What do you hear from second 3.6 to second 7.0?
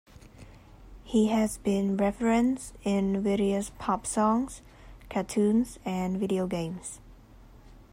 pop songs, cartoons, and video games.